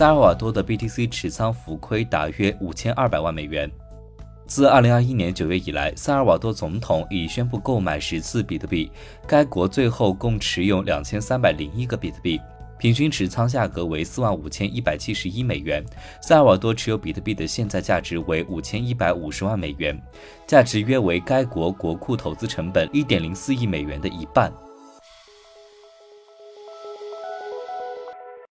[0.00, 3.70] 萨尔瓦多的 btc 持仓浮亏达约五千二百万美元。
[4.46, 8.90] 自二零二一年九月以来萨尔瓦多总统已宣布购买十次比特币
[9.26, 12.40] 该国最后共持有两千三百零一个比特币
[12.78, 15.84] 平均持仓价格为四万五千一百七十一美元。
[16.22, 19.94] 萨尔瓦多持有比特币的现在价值为五千一百五十万美元
[20.46, 24.50] 价值约为该国国库投资成本一点零四亿美元的一半。